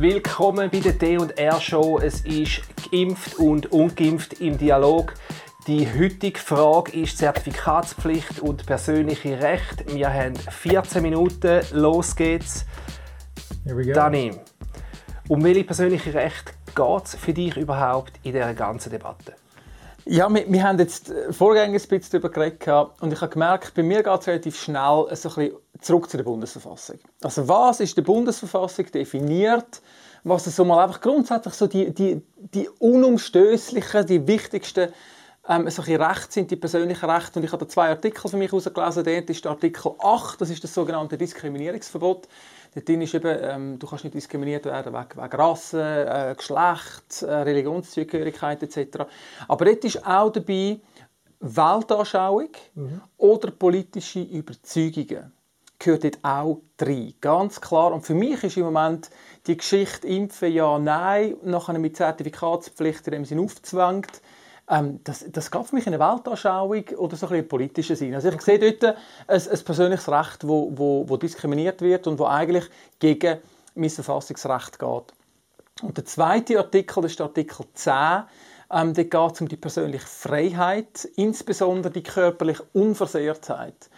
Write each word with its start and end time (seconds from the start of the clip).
willkommen 0.00 0.70
bei 0.70 0.80
der 0.80 0.94
D&R 0.94 1.60
Show. 1.60 1.98
Es 1.98 2.22
ist 2.22 2.62
geimpft 2.90 3.34
und 3.38 3.70
ungeimpft 3.70 4.40
im 4.40 4.56
Dialog. 4.56 5.12
Die 5.66 5.86
heutige 5.86 6.38
Frage 6.38 6.92
ist 6.92 7.18
Zertifikatspflicht 7.18 8.40
und 8.40 8.64
persönliche 8.64 9.38
Recht. 9.42 9.92
Wir 9.92 10.10
haben 10.10 10.36
14 10.36 11.02
Minuten. 11.02 11.60
Los 11.72 12.16
geht's. 12.16 12.64
Here 13.64 13.76
we 13.76 13.84
go. 13.84 13.92
Dani, 13.92 14.32
um 15.28 15.44
welche 15.44 15.64
persönliche 15.64 16.14
Recht 16.14 16.54
geht 16.74 17.04
es 17.04 17.14
für 17.16 17.34
dich 17.34 17.58
überhaupt 17.58 18.12
in 18.22 18.32
dieser 18.32 18.54
ganzen 18.54 18.90
Debatte? 18.90 19.34
Ja, 20.10 20.28
wir, 20.28 20.52
wir 20.52 20.64
haben 20.64 20.76
jetzt 20.80 21.08
äh, 21.08 21.32
vorgängig 21.32 21.84
ein 21.84 21.88
bisschen 21.88 22.20
darüber 22.20 22.30
geredet 22.30 22.66
und 23.00 23.12
ich 23.12 23.20
habe 23.20 23.30
gemerkt, 23.30 23.74
bei 23.74 23.84
mir 23.84 24.02
geht 24.02 24.20
es 24.20 24.26
relativ 24.26 24.60
schnell 24.60 25.06
so 25.12 25.28
ein 25.28 25.34
bisschen 25.36 25.52
zurück 25.80 26.10
zu 26.10 26.16
der 26.16 26.24
Bundesverfassung. 26.24 26.98
Also 27.22 27.46
was 27.46 27.78
ist 27.78 27.96
die 27.96 28.00
Bundesverfassung 28.00 28.86
definiert? 28.90 29.80
Was 30.24 30.46
so 30.46 30.64
mal 30.64 30.82
einfach 30.82 31.00
grundsätzlich 31.00 31.54
so 31.54 31.68
die, 31.68 31.94
die, 31.94 32.20
die 32.36 32.68
unumstößlichen, 32.68 34.04
die 34.06 34.26
wichtigsten 34.26 34.88
ähm, 35.48 35.70
solche 35.70 36.00
Rechte 36.00 36.32
sind, 36.32 36.50
die 36.50 36.56
persönlichen 36.56 37.08
Rechte. 37.08 37.38
Und 37.38 37.44
ich 37.44 37.52
habe 37.52 37.64
da 37.64 37.68
zwei 37.68 37.90
Artikel 37.90 38.28
für 38.28 38.36
mich 38.36 38.50
herausgelesen. 38.50 39.04
Der 39.04 39.28
ist 39.28 39.44
der 39.44 39.52
Artikel 39.52 39.92
8, 39.96 40.40
das 40.40 40.50
ist 40.50 40.64
das 40.64 40.74
sogenannte 40.74 41.18
Diskriminierungsverbot. 41.18 42.26
Dort 42.74 42.88
drin 42.88 43.02
ist 43.02 43.14
eben, 43.14 43.36
ähm, 43.42 43.78
du 43.78 43.86
kannst 43.86 44.04
nicht 44.04 44.14
diskriminiert 44.14 44.64
werden 44.64 44.92
wegen, 44.92 45.22
wegen 45.22 45.36
Rasse, 45.36 46.06
äh, 46.08 46.34
Geschlecht, 46.34 47.22
äh, 47.22 47.32
Religionszugehörigkeit 47.32 48.62
etc. 48.62 49.06
Aber 49.48 49.64
dort 49.64 49.84
ist 49.84 50.06
auch 50.06 50.30
dabei 50.30 50.80
Weltanschauung 51.40 52.50
Mhm. 52.74 53.00
oder 53.16 53.50
politische 53.50 54.20
Überzeugungen 54.20 55.32
gehört 55.80 56.04
dort 56.04 56.18
auch 56.22 56.60
rein. 56.80 57.14
Ganz 57.20 57.60
klar. 57.60 57.92
Und 57.92 58.02
für 58.02 58.14
mich 58.14 58.44
ist 58.44 58.56
im 58.56 58.64
Moment 58.64 59.10
die 59.46 59.56
Geschichte 59.56 60.06
Impfen, 60.06 60.52
ja, 60.52 60.78
nein, 60.78 61.36
nachher 61.42 61.78
mit 61.78 61.96
Zertifikatspflicht 61.96 63.06
in 63.08 63.12
dem 63.12 63.24
Sinn 63.24 63.40
aufzwängt. 63.40 64.20
Ähm, 64.70 65.00
das, 65.02 65.26
das 65.30 65.50
geht 65.50 65.66
für 65.66 65.74
mich 65.74 65.86
in 65.86 65.94
eine 65.94 66.02
Weltanschauung 66.02 66.84
oder 66.96 67.16
so 67.16 67.26
ein 67.26 67.30
bisschen 67.30 67.48
politische 67.48 67.96
Sinn. 67.96 68.14
Also 68.14 68.28
ich 68.28 68.40
sehe 68.40 68.58
dort 68.58 68.96
ein, 69.26 69.40
ein 69.40 69.64
persönliches 69.64 70.08
Recht, 70.08 70.46
wo, 70.46 70.72
wo, 70.74 71.08
wo 71.08 71.16
diskriminiert 71.16 71.82
wird 71.82 72.06
und 72.06 72.18
wo 72.18 72.26
eigentlich 72.26 72.64
gegen 73.00 73.38
mein 73.74 73.90
Verfassungsrecht 73.90 74.78
geht. 74.78 75.12
Und 75.82 75.96
der 75.96 76.04
zweite 76.04 76.58
Artikel, 76.58 77.02
das 77.02 77.12
ist 77.12 77.18
der 77.18 77.26
Artikel 77.26 77.66
10, 77.74 77.92
ähm, 78.72 78.94
da 78.94 79.02
geht 79.02 79.32
es 79.32 79.40
um 79.40 79.48
die 79.48 79.56
persönliche 79.56 80.06
Freiheit, 80.06 81.08
insbesondere 81.16 81.92
die 81.92 82.02
körperliche 82.02 82.64
Unversehrtheit 82.72 83.90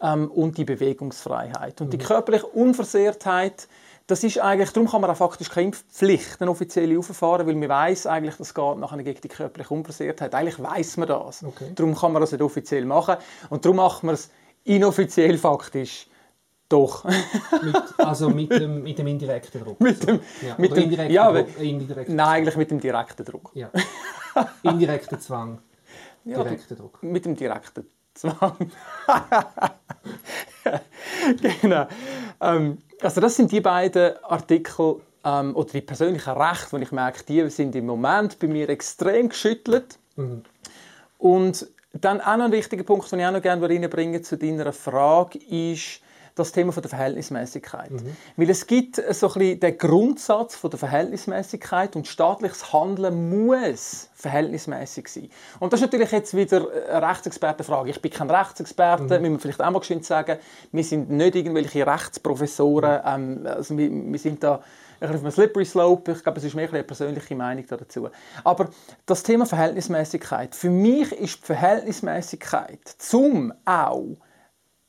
ähm, 0.00 0.30
und 0.30 0.58
die 0.58 0.64
Bewegungsfreiheit. 0.64 1.80
Und 1.80 1.92
die 1.92 1.98
körperliche 1.98 2.46
Unversehrtheit, 2.46 3.68
das 4.10 4.24
ist 4.24 4.38
eigentlich, 4.38 4.72
darum 4.72 4.88
kann 4.88 5.00
man 5.00 5.10
auch 5.10 5.16
faktisch 5.16 5.48
keine 5.48 5.66
Impfpflicht, 5.66 6.40
eine 6.40 6.50
offizielle 6.50 6.98
auffahren, 6.98 7.46
weil 7.46 7.54
man 7.54 7.68
weiß 7.68 8.06
eigentlich, 8.06 8.36
das 8.36 8.54
geht 8.54 8.78
nachher 8.78 9.02
gegen 9.02 9.20
die 9.20 9.28
körperliche 9.28 9.72
Unversehrtheit. 9.72 10.34
Eigentlich 10.34 10.60
weiß 10.60 10.96
man 10.96 11.08
das. 11.08 11.44
Okay. 11.44 11.72
Darum 11.74 11.94
kann 11.94 12.12
man 12.12 12.20
das 12.20 12.32
nicht 12.32 12.42
offiziell 12.42 12.84
machen. 12.84 13.16
Und 13.50 13.64
darum 13.64 13.76
macht 13.76 14.02
man 14.02 14.14
es 14.14 14.30
inoffiziell 14.64 15.38
faktisch 15.38 16.08
doch. 16.68 17.04
Mit, 17.62 17.76
also 17.98 18.30
mit 18.30 18.52
dem, 18.52 18.84
mit 18.84 18.98
dem 18.98 19.06
indirekten 19.08 19.62
Druck. 19.62 19.80
mit 19.80 20.06
dem, 20.06 20.20
ja. 20.40 20.54
mit 20.56 20.76
dem 20.76 20.84
indirekten 20.84 21.14
ja, 21.14 21.32
Druck. 21.32 21.48
äh, 21.58 21.68
indirekten 21.68 22.16
Nein, 22.16 22.28
eigentlich 22.28 22.56
mit 22.56 22.70
dem 22.70 22.80
direkten 22.80 23.24
Druck. 23.24 23.50
Ja. 23.54 23.70
Indirekter 24.62 25.20
Zwang. 25.20 25.58
Ja, 26.22 26.42
Direkter 26.42 26.74
Druck. 26.74 27.02
Mit 27.02 27.24
dem 27.24 27.34
direkten 27.34 27.86
Zwang. 28.12 28.70
genau. 31.62 31.86
Ähm, 32.42 32.76
also 33.02 33.20
das 33.20 33.36
sind 33.36 33.52
die 33.52 33.60
beiden 33.60 34.12
Artikel 34.24 34.96
ähm, 35.24 35.56
oder 35.56 35.70
die 35.72 35.80
persönlichen 35.80 36.30
Rechte, 36.30 36.76
die 36.76 36.82
ich 36.84 36.92
merke, 36.92 37.24
die 37.24 37.48
sind 37.50 37.74
im 37.74 37.86
Moment 37.86 38.38
bei 38.38 38.46
mir 38.46 38.68
extrem 38.68 39.28
geschüttelt. 39.28 39.98
Und 41.18 41.66
dann 41.92 42.20
auch 42.20 42.36
noch 42.36 42.46
ein 42.46 42.52
wichtiger 42.52 42.84
Punkt, 42.84 43.10
den 43.10 43.20
ich 43.20 43.26
auch 43.26 43.32
noch 43.32 43.42
gerne 43.42 43.68
reinbringen 43.68 44.22
zu 44.22 44.36
deiner 44.36 44.72
Frage, 44.72 45.38
ist 45.38 46.00
das 46.34 46.52
Thema 46.52 46.72
von 46.72 46.82
der 46.82 46.90
Verhältnismäßigkeit. 46.90 47.90
Weil 48.36 48.50
es 48.50 48.66
gibt 48.66 48.96
so 48.96 49.28
ein 49.28 49.32
bisschen 49.34 49.60
den 49.60 49.78
Grundsatz 49.78 50.56
von 50.56 50.70
der 50.70 50.78
Verhältnismäßigkeit 50.78 51.96
und 51.96 52.06
staatliches 52.06 52.72
Handeln 52.72 53.46
muss 53.46 54.08
verhältnismäßig 54.14 55.08
sein. 55.08 55.30
Und 55.58 55.72
das 55.72 55.80
ist 55.80 55.86
natürlich 55.86 56.12
jetzt 56.12 56.36
wieder 56.36 56.66
eine 56.90 57.08
Rechtsexpertenfrage. 57.08 57.90
Ich 57.90 58.02
bin 58.02 58.10
kein 58.10 58.30
Rechtsexperte, 58.30 59.18
müssen 59.18 59.32
wir 59.32 59.38
vielleicht 59.38 59.62
auch 59.62 59.70
mal 59.70 59.78
geschwind 59.78 60.04
sagen. 60.04 60.38
Wir 60.72 60.84
sind 60.84 61.10
nicht 61.10 61.34
irgendwelche 61.34 61.86
Rechtsprofessoren. 61.86 63.00
Ähm, 63.04 63.46
also 63.46 63.76
wir, 63.76 63.90
wir 63.90 64.18
sind 64.18 64.42
da 64.42 64.62
ein 65.00 65.14
auf 65.14 65.22
einem 65.22 65.30
Slippery 65.30 65.64
Slope. 65.64 66.12
Ich 66.12 66.22
glaube, 66.22 66.38
es 66.38 66.44
ist 66.44 66.54
mehr 66.54 66.68
eine 66.68 66.84
persönliche 66.84 67.34
Meinung 67.34 67.64
dazu. 67.66 68.08
Aber 68.44 68.68
das 69.06 69.22
Thema 69.22 69.46
Verhältnismäßigkeit. 69.46 70.54
Für 70.54 70.70
mich 70.70 71.12
ist 71.12 71.42
die 71.42 71.46
Verhältnismäßigkeit 71.46 72.86
zum 72.98 73.52
auch 73.64 74.16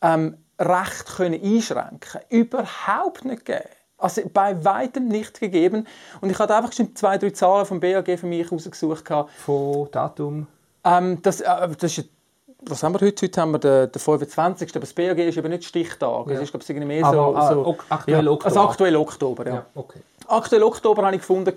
ähm, 0.01 0.37
Recht 0.61 1.05
können 1.17 1.41
einschränken 1.41 2.21
überhaupt 2.29 3.25
nicht 3.25 3.45
gegeben. 3.45 3.65
Also 3.97 4.21
bei 4.33 4.63
weitem 4.65 5.07
nicht 5.07 5.39
gegeben. 5.39 5.87
Und 6.21 6.29
ich 6.31 6.39
hatte 6.39 6.55
einfach 6.55 6.73
schon 6.73 6.95
zwei, 6.95 7.17
drei 7.17 7.29
Zahlen 7.31 7.65
vom 7.65 7.79
BAG 7.79 8.17
für 8.19 8.25
mich 8.27 8.51
rausgesucht. 8.51 9.05
gehabt. 9.05 9.31
Von 9.31 9.89
Datum. 9.91 10.47
Ähm, 10.83 11.21
das, 11.21 11.41
äh, 11.41 11.69
das 11.79 11.97
ist 11.97 12.09
was 12.63 12.83
haben 12.83 12.93
wir 12.93 13.01
heute? 13.01 13.25
Heute 13.25 13.41
haben 13.41 13.51
wir 13.53 13.59
den, 13.59 13.91
den 13.91 13.99
25. 13.99 14.69
Aber 14.71 14.81
das 14.81 14.93
BAG 14.93 15.17
ist 15.17 15.35
eben 15.37 15.49
nicht 15.49 15.63
Stichtag. 15.65 16.27
Es 16.27 16.33
Ja. 16.33 16.39
ist, 16.41 16.51
glaube 16.51 16.63
ich, 16.63 16.69
irgendwie 16.69 16.87
mehr 16.87 17.05
so... 17.05 17.11
so 17.53 17.65
ok- 17.65 17.85
aktuell 17.89 18.25
ja, 18.25 18.31
Oktober. 18.31 18.45
Also 18.45 18.61
aktuell 18.69 18.95
Oktober, 18.95 19.47
ja. 19.47 19.53
Ja, 19.55 19.65
okay. 19.73 19.99
Aktuell 20.27 20.61
Oktober 20.63 21.03
habe 21.03 21.15
ich 21.15 21.21
gefunden, 21.21 21.55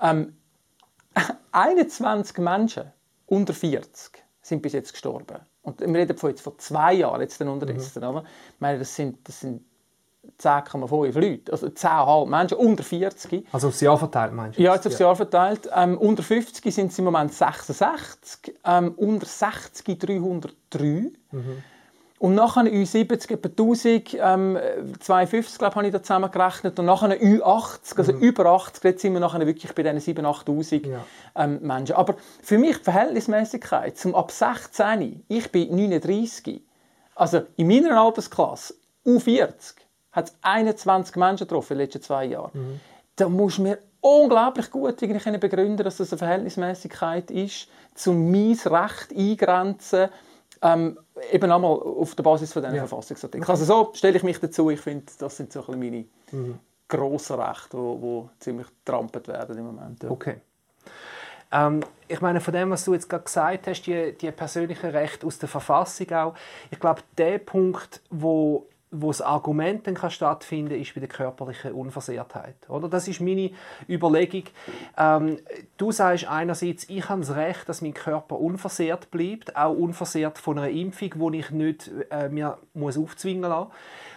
ähm, 0.00 0.36
21 1.52 2.38
Menschen 2.38 2.84
unter 3.26 3.52
40 3.52 4.22
sind 4.42 4.62
bis 4.62 4.72
jetzt 4.72 4.92
gestorben. 4.92 5.40
Und 5.62 5.80
wir 5.80 5.94
reden 5.94 6.16
von 6.16 6.30
jetzt 6.30 6.42
von 6.42 6.58
zwei 6.58 6.94
Jahren 6.94 7.20
jetzt 7.20 7.40
dann 7.40 7.48
unterdessen. 7.48 8.02
Oder? 8.02 8.24
Ich 8.54 8.60
meine, 8.60 8.78
das 8.78 8.94
sind, 8.94 9.18
das 9.28 9.40
sind 9.40 9.62
10,5 10.38 11.18
Leute, 11.18 11.52
also 11.52 11.66
10,5 11.66 12.26
Menschen 12.28 12.58
unter 12.58 12.82
40. 12.82 13.46
Also 13.52 13.68
aufs 13.68 13.80
Jahr 13.80 13.98
verteilt, 13.98 14.32
meinst 14.32 14.58
du? 14.58 14.62
Ja, 14.62 14.74
jetzt 14.74 14.86
aufs 14.86 14.98
Jahr 14.98 15.16
verteilt. 15.16 15.68
Ähm, 15.74 15.98
unter 15.98 16.22
50 16.22 16.74
sind 16.74 16.92
es 16.92 16.98
im 16.98 17.04
Moment 17.04 17.32
66, 17.32 18.54
ähm, 18.64 18.92
unter 18.96 19.26
60 19.26 19.98
303. 19.98 21.12
Und 22.20 22.34
nachher 22.34 22.64
Ü70 22.64 23.32
etwa 23.32 23.48
1000, 23.48 24.14
ähm, 24.20 24.58
250 25.00 25.58
glaube 25.58 25.74
habe 25.76 25.86
ich 25.86 25.92
da 25.92 26.02
zusammengerechnet. 26.02 26.78
Und 26.78 26.84
nachher 26.84 27.18
Ü80, 27.18 27.96
also 27.96 28.12
über 28.12 28.44
80, 28.44 28.84
jetzt 28.84 29.00
sind 29.00 29.14
wir 29.14 29.20
nachher 29.20 29.46
wirklich 29.46 29.74
bei 29.74 29.82
diesen 29.82 30.00
7'000, 30.00 30.26
8'000 30.26 30.86
Ja. 30.86 30.98
ähm, 31.34 31.60
Menschen. 31.62 31.96
Aber 31.96 32.16
für 32.42 32.58
mich 32.58 32.76
die 32.76 32.84
Verhältnismäßigkeit 32.84 33.96
zum 33.96 34.14
ab 34.14 34.32
16, 34.32 35.24
ich 35.28 35.50
bin 35.50 35.74
39, 35.74 36.60
also 37.14 37.40
in 37.56 37.68
meiner 37.68 37.98
Altersklasse, 37.98 38.74
U40, 39.06 39.76
hat 40.12 40.28
es 40.28 40.34
21 40.42 41.16
Menschen 41.16 41.46
getroffen 41.48 41.72
in 41.72 41.78
den 41.78 41.86
letzten 41.86 42.02
zwei 42.02 42.26
Jahren. 42.26 42.80
Da 43.16 43.30
musst 43.30 43.56
du 43.56 43.62
mir 43.62 43.78
unglaublich 44.02 44.70
gut 44.70 45.00
irgendwie 45.00 45.20
können 45.20 45.40
begründen, 45.40 45.84
dass 45.84 45.96
das 45.96 46.12
eine 46.12 46.18
Verhältnismäßigkeit 46.18 47.30
ist, 47.30 47.68
zum 47.94 48.30
mein 48.30 48.58
Recht 48.62 49.10
eingrenzen, 49.16 50.10
ähm, 50.62 50.98
eben 51.32 51.50
einmal 51.50 51.72
auf 51.72 52.14
der 52.14 52.22
Basis 52.22 52.52
von 52.52 52.62
diesen 52.62 52.76
Ja. 52.76 52.86
Verfassungsartikeln. 52.86 53.48
Also 53.48 53.64
so 53.64 53.92
stelle 53.94 54.16
ich 54.16 54.22
mich 54.22 54.38
dazu. 54.38 54.70
Ich 54.70 54.80
finde, 54.80 55.06
das 55.18 55.36
sind 55.36 55.52
so 55.52 55.60
ein 55.66 55.80
bisschen 55.80 56.10
meine 56.32 56.58
grossen 56.88 57.40
Rechte, 57.40 57.76
die, 57.76 58.00
die 58.00 58.28
ziemlich 58.40 58.66
trampelt 58.84 59.28
werden 59.28 59.58
im 59.58 59.66
Moment. 59.66 60.02
Ja. 60.02 60.10
Okay. 60.10 60.40
Ähm, 61.52 61.80
ich 62.08 62.20
meine, 62.20 62.40
von 62.40 62.52
dem, 62.52 62.70
was 62.70 62.84
du 62.84 62.94
jetzt 62.94 63.08
gerade 63.08 63.24
gesagt 63.24 63.66
hast, 63.66 63.82
die, 63.82 64.12
die 64.12 64.30
persönlichen 64.30 64.90
Rechte 64.90 65.26
aus 65.26 65.38
der 65.38 65.48
Verfassung 65.48 66.12
auch, 66.12 66.34
ich 66.70 66.78
glaube, 66.78 67.02
der 67.16 67.38
Punkt, 67.38 68.02
wo 68.10 68.66
wo 68.90 69.08
das 69.08 69.22
Argument 69.22 69.86
dann 69.86 69.94
kann 69.94 70.10
stattfinden 70.10 70.80
ist 70.80 70.94
bei 70.94 71.00
der 71.00 71.08
körperlichen 71.08 71.72
Unversehrtheit. 71.72 72.68
Oder? 72.68 72.88
Das 72.88 73.06
ist 73.06 73.20
meine 73.20 73.50
Überlegung. 73.88 74.44
Ähm, 74.98 75.38
du 75.76 75.92
sagst 75.92 76.26
einerseits, 76.26 76.88
ich 76.88 77.08
habe 77.08 77.20
das 77.20 77.36
Recht, 77.36 77.68
dass 77.68 77.82
mein 77.82 77.94
Körper 77.94 78.38
unversehrt 78.40 79.10
bleibt, 79.10 79.56
auch 79.56 79.72
unversehrt 79.74 80.38
von 80.38 80.58
einer 80.58 80.70
Impfung, 80.70 81.32
die 81.32 81.38
ich 81.38 81.50
nicht 81.50 81.90
äh, 82.10 82.28
mir 82.28 82.58
muss 82.74 82.98
aufzwingen 82.98 83.42
lassen 83.42 83.70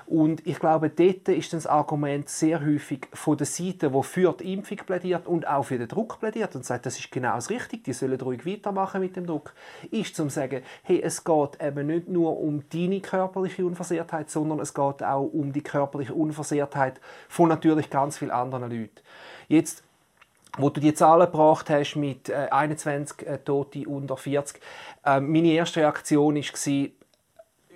und 0.06 0.46
ich 0.46 0.60
glaube, 0.60 0.90
dort 0.90 1.28
ist 1.30 1.54
das 1.54 1.68
Argument 1.68 2.30
sehr 2.30 2.64
häufig 2.64 3.08
von 3.14 3.38
der 3.38 3.46
Seite, 3.46 3.90
die 3.90 4.04
für 4.04 4.34
die 4.34 4.54
Impfung 4.54 4.78
plädiert 4.78 5.28
und 5.28 5.48
auch 5.48 5.64
für 5.64 5.78
den 5.78 5.88
Druck 5.88 6.20
plädiert 6.20 6.56
und 6.56 6.66
sagt, 6.66 6.86
das 6.86 7.00
ist 7.00 7.12
genau 7.12 7.36
das 7.36 7.50
Richtige, 7.50 7.84
die 7.84 7.94
sollen 7.94 8.20
ruhig 8.20 8.46
weitermachen 8.46 9.02
mit 9.02 9.16
dem 9.16 9.26
Druck, 9.26 9.54
ist 9.92 10.16
zum 10.16 10.30
sagen, 10.30 10.62
hey, 10.84 11.02
es 11.02 11.24
geht 11.24 11.62
eben 11.62 11.88
nicht 11.88 12.10
nur 12.10 12.40
um 12.40 12.64
deine 12.70 13.02
körperliche 13.02 13.66
Unversehrtheit, 13.66 14.30
sondern 14.30 14.60
es 14.60 14.74
geht 14.74 15.04
auch 15.04 15.24
um 15.24 15.54
die 15.54 15.64
körperliche 15.64 16.14
Unversehrtheit 16.14 17.00
von 17.30 17.50
natürlich 17.50 17.90
ganz 17.90 18.18
vielen 18.18 18.32
anderen 18.32 18.70
Leuten. 18.70 19.02
Jetzt 19.48 19.84
wo 20.58 20.70
du 20.70 20.80
die 20.80 20.94
Zahlen 20.94 21.26
gebracht 21.26 21.70
hast 21.70 21.96
mit 21.96 22.30
äh, 22.30 22.48
21 22.52 23.26
äh, 23.26 23.40
Tote 23.40 23.88
unter 23.88 24.18
40, 24.18 24.62
äh, 25.04 25.20
meine 25.20 25.48
erste 25.48 25.80
Reaktion 25.80 26.36
war, 26.36 26.90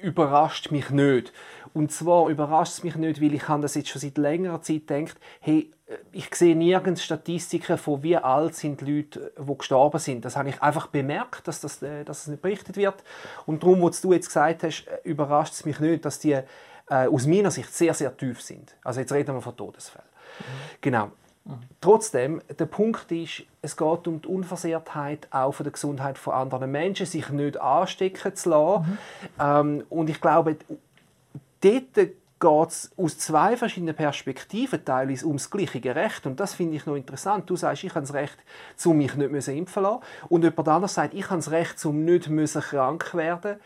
überrascht 0.01 0.71
mich 0.71 0.89
nicht. 0.89 1.33
Und 1.77 1.91
zwar 1.91 2.27
überrascht 2.27 2.73
es 2.73 2.83
mich 2.83 2.95
nicht, 2.95 3.21
weil 3.21 3.35
ich 3.35 3.47
habe 3.47 3.61
das 3.61 3.75
jetzt 3.75 3.89
schon 3.89 4.01
seit 4.01 4.17
längerer 4.17 4.63
Zeit 4.63 4.89
denkt, 4.89 5.15
hey, 5.39 5.71
ich 6.11 6.33
sehe 6.33 6.55
nirgends 6.55 7.03
Statistiken 7.03 7.77
von 7.77 8.01
wie 8.01 8.17
alt 8.17 8.55
sind 8.55 8.81
die 8.81 8.97
Leute, 8.97 9.31
die 9.37 9.57
gestorben 9.57 9.99
sind. 9.99 10.25
Das 10.25 10.35
habe 10.35 10.49
ich 10.49 10.59
einfach 10.59 10.87
bemerkt, 10.87 11.47
dass 11.47 11.61
das, 11.61 11.83
äh, 11.83 12.03
dass 12.03 12.21
das 12.21 12.27
nicht 12.29 12.41
berichtet 12.41 12.77
wird. 12.77 12.95
Und 13.45 13.61
darum, 13.61 13.83
was 13.83 14.01
du 14.01 14.11
jetzt 14.11 14.25
gesagt 14.25 14.63
hast, 14.63 14.87
äh, 14.87 14.97
überrascht 15.03 15.53
es 15.53 15.65
mich 15.65 15.79
nicht, 15.79 16.03
dass 16.03 16.17
die 16.17 16.31
äh, 16.31 16.43
aus 16.89 17.27
meiner 17.27 17.51
Sicht 17.51 17.71
sehr, 17.71 17.93
sehr 17.93 18.17
tief 18.17 18.41
sind. 18.41 18.75
Also 18.83 19.01
jetzt 19.01 19.11
reden 19.11 19.35
wir 19.35 19.41
von 19.41 19.55
Todesfällen. 19.55 20.07
Mhm. 20.39 20.43
Genau. 20.81 21.11
Trotzdem, 21.79 22.41
der 22.59 22.65
Punkt 22.65 23.09
ist, 23.11 23.43
es 23.61 23.77
geht 23.77 24.07
um 24.07 24.19
die 24.21 24.27
Unversehrtheit 24.27 25.27
auch 25.31 25.53
von 25.53 25.63
der 25.63 25.71
Gesundheit 25.71 26.17
von 26.17 26.33
anderen 26.33 26.71
Menschen, 26.71 27.05
sich 27.05 27.29
nicht 27.29 27.61
anstecken 27.61 28.35
zu 28.35 28.49
lassen. 28.49 28.85
Mhm. 28.89 28.97
Ähm, 29.39 29.83
und 29.89 30.09
ich 30.09 30.19
glaube, 30.19 30.57
dort 31.61 32.11
geht 32.39 32.69
es 32.69 32.91
aus 32.97 33.17
zwei 33.17 33.57
verschiedenen 33.57 33.95
Perspektiven 33.95 34.83
teilweise 34.85 35.25
ums 35.25 35.49
gleiche 35.49 35.95
Recht. 35.95 36.25
Und 36.25 36.39
das 36.39 36.53
finde 36.53 36.75
ich 36.75 36.85
noch 36.85 36.95
interessant. 36.95 37.49
Du 37.49 37.55
sagst, 37.55 37.83
ich 37.83 37.89
habe 37.95 38.01
das 38.01 38.13
Recht, 38.13 38.37
um 38.85 38.97
mich 38.97 39.15
nicht 39.15 39.47
impfen 39.47 39.67
zu 39.67 39.79
lassen. 39.79 40.01
Und 40.29 40.43
jemand 40.43 40.67
anderes 40.67 40.93
sagt, 40.93 41.13
ich 41.13 41.25
habe 41.25 41.37
das 41.37 41.51
Recht, 41.51 41.83
um 41.85 42.05
nicht 42.05 42.29
krank 42.29 43.13
werden 43.15 43.57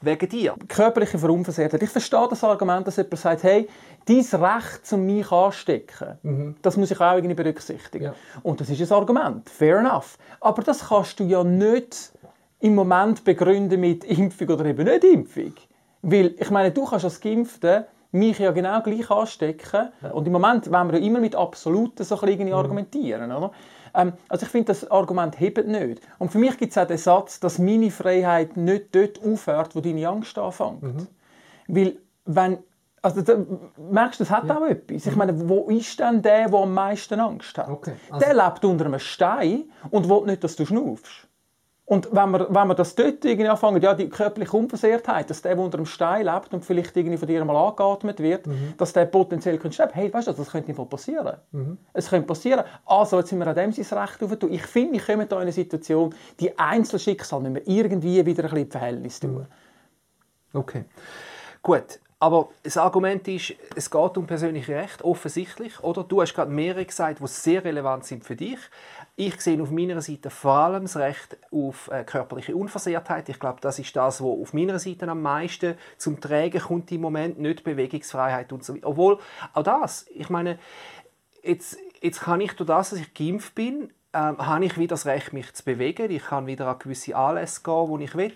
wegen 0.00 0.28
dir. 0.28 0.54
Körperliche 0.68 1.18
Verunversehrtheit. 1.18 1.82
Ich 1.82 1.90
verstehe 1.90 2.26
das 2.28 2.44
Argument, 2.44 2.86
dass 2.86 2.96
jemand 2.96 3.18
sagt, 3.18 3.42
hey, 3.42 3.68
dein 4.04 4.18
Recht, 4.18 4.92
um 4.92 5.06
mich 5.06 5.32
anstecken, 5.32 6.18
mhm. 6.22 6.56
das 6.62 6.76
muss 6.76 6.90
ich 6.90 7.00
auch 7.00 7.14
irgendwie 7.14 7.34
berücksichtigen. 7.34 8.04
Ja. 8.04 8.14
Und 8.42 8.60
das 8.60 8.68
ist 8.68 8.80
ein 8.80 8.96
Argument. 8.96 9.48
Fair 9.48 9.78
enough. 9.78 10.18
Aber 10.40 10.62
das 10.62 10.88
kannst 10.88 11.18
du 11.20 11.24
ja 11.24 11.42
nicht 11.42 12.12
im 12.60 12.74
Moment 12.74 13.24
begründen 13.24 13.80
mit 13.80 14.04
Impfung 14.04 14.48
oder 14.48 14.66
eben 14.66 14.84
nicht 14.84 15.04
Impfung. 15.04 15.54
Weil, 16.04 16.34
ich 16.38 16.50
meine, 16.50 16.70
du 16.70 16.84
kannst 16.84 17.04
als 17.04 17.20
Geimpfte 17.20 17.86
mich 18.12 18.38
ja 18.38 18.52
genau 18.52 18.80
gleich 18.82 19.10
anstecken. 19.10 19.88
Und 20.12 20.26
im 20.26 20.32
Moment 20.32 20.70
wollen 20.70 20.92
wir 20.92 21.00
ja 21.00 21.06
immer 21.06 21.20
mit 21.20 21.34
Absoluten 21.34 22.04
so 22.04 22.20
ein 22.20 22.46
mhm. 22.46 22.52
argumentieren. 22.52 23.32
Oder? 23.32 23.50
Ähm, 23.94 24.12
also 24.28 24.46
ich 24.46 24.52
finde, 24.52 24.66
das 24.66 24.90
Argument 24.90 25.38
hebt 25.40 25.66
nicht. 25.66 26.00
Und 26.18 26.30
für 26.30 26.38
mich 26.38 26.56
gibt 26.58 26.72
es 26.72 26.78
auch 26.78 26.86
den 26.86 26.98
Satz, 26.98 27.40
dass 27.40 27.58
meine 27.58 27.90
Freiheit 27.90 28.56
nicht 28.56 28.94
dort 28.94 29.20
aufhört, 29.24 29.74
wo 29.74 29.80
deine 29.80 30.08
Angst 30.08 30.38
anfängt. 30.38 30.82
Mhm. 30.82 31.06
Weil, 31.68 31.96
wenn 32.24 32.58
also 33.02 33.20
da, 33.20 33.36
merkst 33.76 34.20
du, 34.20 34.24
das 34.24 34.30
hat 34.30 34.46
ja. 34.46 34.56
auch 34.56 34.64
etwas. 34.64 35.04
Ich 35.04 35.12
mhm. 35.12 35.18
meine, 35.18 35.48
wo 35.48 35.68
ist 35.68 35.98
denn 36.00 36.22
der, 36.22 36.48
der 36.48 36.58
am 36.58 36.72
meisten 36.72 37.20
Angst 37.20 37.58
hat? 37.58 37.68
Okay. 37.68 37.94
Also 38.10 38.24
der 38.24 38.34
lebt 38.34 38.64
unter 38.64 38.86
einem 38.86 38.98
Stein 38.98 39.64
und 39.90 40.08
will 40.08 40.24
nicht, 40.24 40.42
dass 40.42 40.56
du 40.56 40.64
schnaufst. 40.64 41.28
Und 41.86 42.08
wenn 42.12 42.30
wir, 42.30 42.46
wenn 42.48 42.68
wir 42.68 42.74
das 42.74 42.94
dort 42.94 43.24
irgendwie 43.26 43.46
anfangen, 43.46 43.82
ja, 43.82 43.92
die 43.92 44.08
körperliche 44.08 44.56
Unversehrtheit, 44.56 45.28
dass 45.28 45.42
der, 45.42 45.54
der 45.54 45.64
unter 45.64 45.76
dem 45.76 45.84
Stein 45.84 46.24
lebt 46.24 46.54
und 46.54 46.64
vielleicht 46.64 46.96
irgendwie 46.96 47.18
von 47.18 47.28
dir 47.28 47.44
mal 47.44 47.56
angeatmet 47.56 48.20
wird, 48.20 48.46
mhm. 48.46 48.72
dass 48.78 48.94
der 48.94 49.04
potenziell 49.04 49.58
könnte 49.58 49.74
sterben. 49.74 49.92
Hey, 49.92 50.12
weißt 50.12 50.28
du, 50.28 50.32
das 50.32 50.50
könnte 50.50 50.72
nicht 50.72 50.90
passieren. 50.90 51.36
Mhm. 51.52 51.76
Es 51.92 52.08
könnte 52.08 52.26
passieren. 52.26 52.64
Also, 52.86 53.18
jetzt 53.18 53.28
sind 53.28 53.38
wir 53.38 53.46
an 53.46 53.54
dem 53.54 53.70
sein 53.70 53.98
Recht 53.98 54.22
auf. 54.22 54.32
Ich 54.50 54.66
finde, 54.66 54.94
wir 54.94 55.00
kommen 55.00 55.28
hier 55.28 55.36
in 55.36 55.42
eine 55.42 55.52
Situation, 55.52 56.14
die 56.40 56.58
Einzelschicksal 56.58 57.40
müssen 57.40 57.56
wir 57.56 57.68
irgendwie 57.68 58.24
wieder 58.24 58.44
ein 58.44 58.50
bisschen 58.50 58.70
Verhältnis 58.70 59.20
tun. 59.20 59.46
Mhm. 60.52 60.58
Okay. 60.58 60.84
Gut. 61.60 62.00
Aber 62.18 62.48
das 62.62 62.78
Argument 62.78 63.28
ist, 63.28 63.52
es 63.76 63.90
geht 63.90 64.16
um 64.16 64.26
persönliche 64.26 64.74
Rechte, 64.74 65.04
offensichtlich. 65.04 65.82
Oder? 65.82 66.04
Du 66.04 66.22
hast 66.22 66.32
gerade 66.32 66.50
mehrere 66.50 66.86
gesagt, 66.86 67.20
die 67.20 67.26
sehr 67.26 67.62
relevant 67.62 68.06
sind 68.06 68.24
für 68.24 68.34
dich. 68.34 68.58
Ich 69.16 69.40
sehe 69.40 69.62
auf 69.62 69.70
meiner 69.70 70.00
Seite 70.00 70.28
vor 70.28 70.54
allem 70.54 70.82
das 70.82 70.96
Recht 70.96 71.36
auf 71.52 71.88
äh, 71.88 72.02
körperliche 72.02 72.56
Unversehrtheit. 72.56 73.28
Ich 73.28 73.38
glaube, 73.38 73.60
das 73.60 73.78
ist 73.78 73.94
das, 73.94 74.20
was 74.20 74.26
auf 74.26 74.52
meiner 74.52 74.80
Seite 74.80 75.08
am 75.08 75.22
meisten 75.22 75.76
zum 75.98 76.20
Tragen 76.20 76.60
kommt 76.60 76.90
im 76.90 77.02
Moment, 77.02 77.38
nicht 77.38 77.62
Bewegungsfreiheit 77.62 78.52
und 78.52 78.64
so 78.64 78.74
weiter. 78.74 78.88
Obwohl, 78.88 79.18
auch 79.52 79.62
das, 79.62 80.06
ich 80.12 80.30
meine, 80.30 80.58
jetzt, 81.44 81.78
jetzt 82.00 82.22
kann 82.22 82.40
ich 82.40 82.54
durch 82.54 82.66
das, 82.66 82.90
dass 82.90 82.98
ich 82.98 83.14
geimpft 83.14 83.54
bin, 83.54 83.92
ähm, 84.14 84.38
habe 84.38 84.64
ich 84.64 84.78
wieder 84.78 84.94
das 84.94 85.06
Recht, 85.06 85.32
mich 85.32 85.52
zu 85.52 85.64
bewegen. 85.64 86.10
Ich 86.10 86.24
kann 86.24 86.46
wieder 86.46 86.66
an 86.66 86.78
gewisse 86.80 87.16
Anlässe 87.16 87.62
gehen, 87.62 87.88
wo 87.88 87.98
ich 87.98 88.14
will. 88.16 88.34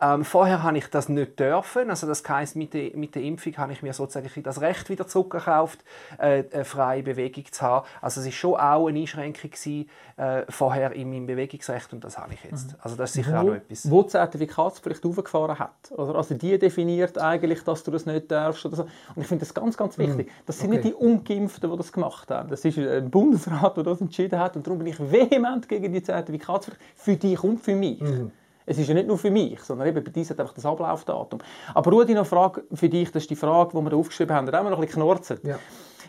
Ähm, 0.00 0.24
vorher 0.24 0.62
habe 0.62 0.78
ich 0.78 0.88
das 0.88 1.08
nicht 1.08 1.40
dürfen. 1.40 1.90
Also 1.90 2.06
das 2.06 2.22
heisst, 2.28 2.56
mit 2.56 2.72
der, 2.74 2.96
mit 2.96 3.14
der 3.14 3.22
Impfung 3.22 3.56
habe 3.56 3.72
ich 3.72 3.82
mir 3.82 3.92
sozusagen 3.92 4.30
das 4.42 4.60
Recht 4.60 4.88
wieder 4.90 5.06
zurückgekauft, 5.08 5.80
äh, 6.18 6.44
eine 6.52 6.64
freie 6.64 7.02
Bewegung 7.02 7.44
zu 7.50 7.62
haben. 7.62 7.86
Also 8.00 8.20
es 8.20 8.26
war 8.26 8.32
schon 8.32 8.54
auch 8.54 8.86
eine 8.86 9.00
Einschränkung 9.00 9.50
gewesen, 9.50 9.88
äh, 10.16 10.42
vorher 10.48 10.92
in 10.92 11.10
meinem 11.10 11.26
Bewegungsrecht 11.26 11.92
und 11.92 12.04
das 12.04 12.16
habe 12.16 12.34
ich 12.34 12.44
jetzt. 12.44 12.72
Mhm. 12.72 12.78
Also 12.80 12.96
das 12.96 13.10
ist 13.10 13.14
sicher 13.14 13.32
wo, 13.32 13.38
auch 13.38 13.42
noch 13.44 13.54
etwas. 13.54 13.90
Wo 13.90 14.02
die 14.02 14.08
Zertifikatspflicht 14.08 15.04
aufgefahren 15.04 15.58
hat. 15.58 15.90
Oder? 15.90 16.14
Also 16.14 16.34
die 16.34 16.58
definiert 16.58 17.18
eigentlich, 17.18 17.64
dass 17.64 17.82
du 17.82 17.90
das 17.90 18.06
nicht 18.06 18.30
darfst. 18.30 18.64
Oder 18.66 18.76
so. 18.76 18.82
Und 18.82 19.22
ich 19.22 19.26
finde 19.26 19.44
das 19.44 19.52
ganz, 19.52 19.76
ganz 19.76 19.98
wichtig. 19.98 20.28
Mhm. 20.28 20.32
Das 20.46 20.58
sind 20.58 20.68
okay. 20.68 20.76
nicht 20.76 20.88
die 20.88 20.94
Ungeimpften, 20.94 21.70
die 21.70 21.76
das 21.76 21.92
gemacht 21.92 22.30
haben. 22.30 22.48
Das 22.48 22.64
ist 22.64 22.78
ein 22.78 23.10
Bundesrat, 23.10 23.76
der 23.76 23.84
das 23.84 24.00
entschieden 24.00 24.38
hat 24.38 24.56
und 24.56 24.66
darum 24.66 24.78
bin 24.78 24.86
ich 24.86 25.00
vehement 25.00 25.68
gegen 25.68 25.92
die 25.92 26.02
Zertifikatspflicht 26.02 26.80
für 26.94 27.16
dich 27.16 27.42
und 27.42 27.60
für 27.60 27.74
mich. 27.74 28.00
Mhm. 28.00 28.30
Es 28.68 28.78
ist 28.78 28.86
ja 28.86 28.94
nicht 28.94 29.08
nur 29.08 29.16
für 29.16 29.30
mich, 29.30 29.60
sondern 29.60 29.88
eben 29.88 30.04
bei 30.04 30.10
dir 30.10 30.24
hat 30.24 30.38
einfach 30.38 30.52
das 30.52 30.66
Ablaufdatum. 30.66 31.40
Aber 31.74 31.90
Rudi, 31.90 32.12
noch 32.12 32.20
eine 32.20 32.24
Frage 32.26 32.64
für 32.74 32.88
dich, 32.88 33.10
das 33.10 33.22
ist 33.22 33.30
die 33.30 33.36
Frage, 33.36 33.70
die 33.74 33.82
wir 33.82 33.96
aufgeschrieben 33.96 34.36
haben, 34.36 34.46
da 34.46 34.58
haben 34.58 34.66
wir 34.66 34.70
noch 34.70 34.78
ein 34.78 34.84
bisschen 34.84 35.00
geknorzelt. 35.00 35.40
Ja. 35.44 35.58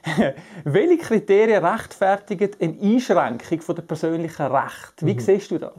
Welche 0.66 0.98
Kriterien 0.98 1.64
rechtfertigen 1.64 2.52
eine 2.60 2.78
Einschränkung 2.82 3.62
von 3.62 3.76
der 3.76 3.84
persönlichen 3.84 4.46
Recht? 4.46 4.94
Wie 5.02 5.14
mhm. 5.14 5.20
siehst 5.20 5.52
du 5.52 5.58
das? 5.58 5.74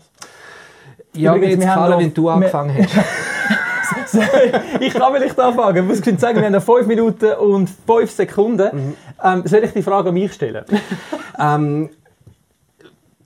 Ja, 1.15 1.35
mir 1.35 1.51
jetzt 1.51 1.61
gefallen, 1.61 1.99
wenn 1.99 2.15
du 2.15 2.29
angefangen 2.29 2.77
hast. 2.77 4.15
ich 4.81 4.93
kann 4.95 5.13
vielleicht 5.15 5.39
anfangen. 5.39 5.77
Ich 5.77 6.05
muss 6.05 6.21
sagen, 6.21 6.39
wir 6.39 6.45
haben 6.45 6.53
noch 6.53 6.63
5 6.63 6.87
Minuten 6.87 7.33
und 7.35 7.69
5 7.69 8.11
Sekunden. 8.11 8.71
Mhm. 8.73 8.97
Ähm, 9.23 9.43
soll 9.45 9.65
ich 9.65 9.73
die 9.73 9.83
Frage 9.83 10.09
an 10.09 10.15
mich 10.15 10.33
stellen? 10.33 10.65
ähm, 11.39 11.91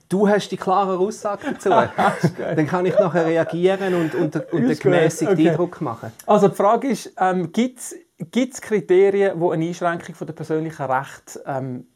Du 0.09 0.29
hast 0.29 0.49
die 0.51 0.57
klare 0.57 0.99
Aussage 0.99 1.53
dazu. 1.53 1.71
Dann 2.39 2.67
kann 2.67 2.87
ich 2.87 2.99
nachher 2.99 3.27
reagieren 3.27 3.95
und, 3.95 4.15
und, 4.15 4.37
und 4.37 4.55
einen 4.55 4.79
gemäßigten 4.79 5.37
okay. 5.37 5.51
Eindruck 5.51 5.81
machen. 5.81 6.13
Also 6.27 6.49
die 6.49 6.55
Frage 6.55 6.89
ist, 6.89 7.13
ähm, 7.19 7.53
gibt 7.53 7.81
es 7.81 8.61
Kriterien, 8.61 9.39
die 9.39 9.51
eine 9.51 9.67
Einschränkung 9.67 10.15
von 10.15 10.27
der 10.27 10.35
persönlichen 10.35 10.83
Rechte 10.83 11.43
ähm, 11.47 11.87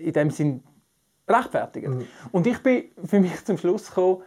in 0.00 0.12
dem 0.12 0.30
Sinn 0.30 0.62
rechtfertigen? 1.28 1.98
Mhm. 1.98 2.06
Und 2.32 2.46
ich 2.46 2.58
bin 2.62 2.84
für 3.04 3.20
mich 3.20 3.44
zum 3.44 3.58
Schluss 3.58 3.88
gekommen, 3.88 4.22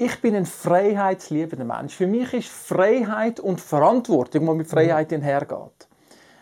ich 0.00 0.20
bin 0.20 0.36
ein 0.36 0.46
freiheitsliebender 0.46 1.64
Mensch. 1.64 1.94
Für 1.94 2.06
mich 2.06 2.32
ist 2.32 2.48
Freiheit 2.48 3.40
und 3.40 3.60
Verantwortung, 3.60 4.46
die 4.46 4.54
mit 4.54 4.68
Freiheit 4.68 5.10
mhm. 5.10 5.16
einhergeht. 5.16 5.87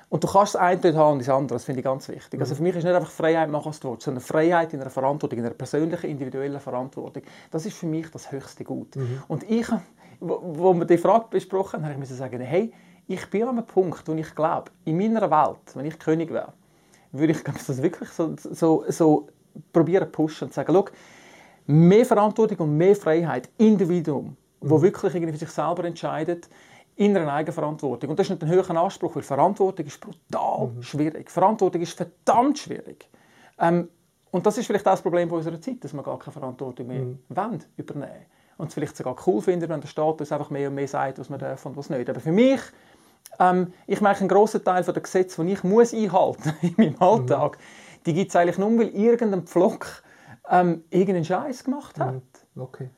Und 0.09 0.23
du 0.23 0.29
kannst 0.29 0.55
das 0.55 0.61
eine 0.61 0.81
nicht 0.81 0.97
haben 0.97 1.15
und 1.15 1.19
das 1.19 1.29
andere, 1.29 1.57
das 1.57 1.65
finde 1.65 1.81
ich 1.81 1.85
ganz 1.85 2.09
wichtig. 2.09 2.41
Also 2.41 2.55
für 2.55 2.63
mich 2.63 2.77
ist 2.77 2.85
nicht 2.85 2.95
einfach 2.95 3.11
Freiheit 3.11 3.51
machen, 3.51 3.71
was 3.71 3.81
du 3.81 3.91
willst, 3.91 4.05
sondern 4.05 4.23
Freiheit 4.23 4.73
in 4.73 4.81
einer 4.81 4.91
Verantwortung, 4.91 5.41
in 5.41 5.45
einer 5.45 5.55
persönlichen, 5.55 6.09
individuellen 6.09 6.61
Verantwortung. 6.61 7.25
Das 7.51 7.67
ist 7.67 7.77
für 7.77 7.87
mich 7.87 8.09
das 8.11 8.31
höchste 8.31 8.63
Gut. 8.63 8.95
Mhm. 8.95 9.23
Und 9.27 9.51
ich, 9.51 9.67
wo, 10.21 10.41
wo 10.43 10.75
wir 10.75 10.85
die 10.85 10.99
Frage 10.99 11.27
besprochen 11.29 11.85
haben, 11.85 11.93
habe 11.93 12.05
ich 12.05 12.11
sagen, 12.11 12.41
hey, 12.41 12.73
ich 13.09 13.29
bin 13.31 13.43
an 13.43 13.51
einem 13.51 13.67
Punkt, 13.67 14.07
wo 14.07 14.13
ich 14.13 14.33
glaube, 14.35 14.71
in 14.85 14.97
meiner 14.97 15.29
Welt, 15.29 15.75
wenn 15.75 15.87
ich 15.87 15.99
König 15.99 16.33
wäre, 16.33 16.53
würde 17.11 17.33
ich 17.33 17.43
das 17.43 17.83
wirklich 17.83 18.09
so, 18.11 18.35
so, 18.37 18.85
so 18.89 19.27
probieren 19.73 20.11
pushen 20.13 20.49
und 20.49 20.55
sagen, 20.55 20.73
schau, 20.73 20.85
mehr 21.67 22.05
Verantwortung 22.05 22.59
und 22.59 22.77
mehr 22.77 22.95
Freiheit, 22.95 23.49
Individuum, 23.59 24.25
mhm. 24.27 24.37
wo 24.61 24.81
wirklich 24.81 25.15
irgendwie 25.15 25.33
für 25.33 25.39
sich 25.41 25.51
selber 25.51 25.85
entscheidet, 25.85 26.49
inneren 26.97 27.29
Eigenverantwortung. 27.29 28.11
Und 28.11 28.19
das 28.19 28.27
ist 28.27 28.31
nicht 28.31 28.43
ein 28.43 28.49
höherer 28.49 28.77
Anspruch, 28.77 29.15
weil 29.15 29.23
Verantwortung 29.23 29.87
ist 29.87 30.01
brutal 30.01 30.69
mhm. 30.69 30.83
schwierig. 30.83 31.31
Verantwortung 31.31 31.83
ist 31.83 31.93
verdammt 31.93 32.59
schwierig. 32.59 33.09
Ähm, 33.59 33.89
und 34.31 34.45
das 34.45 34.59
ist 34.59 34.67
vielleicht 34.67 34.87
auch 34.87 34.93
das 34.93 35.03
Problem 35.03 35.31
unserer 35.31 35.61
Zeit, 35.61 35.83
dass 35.85 35.93
wir 35.93 36.03
gar 36.03 36.19
keine 36.19 36.33
Verantwortung 36.33 36.87
mehr 36.87 37.03
mhm. 37.03 37.19
wollen, 37.29 37.65
übernehmen 37.77 38.27
Und 38.57 38.69
es 38.69 38.75
vielleicht 38.75 38.97
sogar 38.97 39.17
cool 39.27 39.41
finden, 39.41 39.69
wenn 39.69 39.81
der 39.81 39.89
Staat 39.89 40.21
uns 40.21 40.33
einfach 40.33 40.51
mehr 40.51 40.69
und 40.69 40.75
mehr 40.75 40.89
sagt, 40.89 41.19
was 41.19 41.31
man 41.31 41.39
darf 41.39 41.65
und 41.67 41.77
was 41.77 41.91
nicht. 41.91 42.09
Aber 42.09 42.21
für 42.21 42.33
mich, 42.33 42.61
ähm, 43.39 43.73
ich 43.87 44.01
merke, 44.01 44.21
einen 44.21 44.29
grossen 44.29 44.65
Teil 44.65 44.83
der 44.83 45.01
Gesetze, 45.01 45.45
die 45.45 45.53
ich 45.53 45.65
muss 45.65 45.95
einhalten 45.95 46.55
in 46.63 46.75
meinem 46.77 47.01
Alltag, 47.01 47.59
mhm. 47.59 48.03
die 48.07 48.15
gibt 48.15 48.31
es 48.31 48.37
eigentlich 48.37 48.59
nur, 48.59 48.79
weil 48.79 48.89
irgendein 48.89 49.43
Pflock 49.43 50.03
ähm, 50.51 50.85
irgendeinen 50.91 51.25
Scheiß 51.25 51.65
gemacht 51.65 51.99
hat. 51.99 52.15
Mhm. 52.55 52.63
Okay. 52.63 52.91